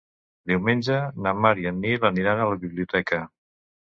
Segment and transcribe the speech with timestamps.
[0.51, 0.95] Diumenge
[1.25, 3.23] na Mar i en Nil aniran a la biblioteca.